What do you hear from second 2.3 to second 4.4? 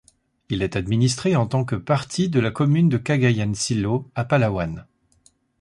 la commune de Cagayancillo, à